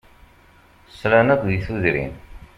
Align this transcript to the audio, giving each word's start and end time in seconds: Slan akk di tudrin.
Slan 0.99 1.27
akk 1.33 1.43
di 1.49 1.57
tudrin. 1.65 2.13